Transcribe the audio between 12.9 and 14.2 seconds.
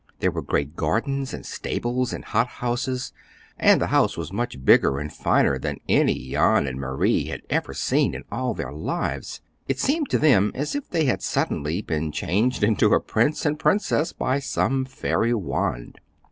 a prince and princess